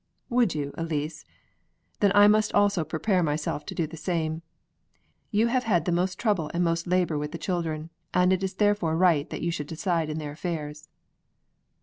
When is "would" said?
0.29-0.55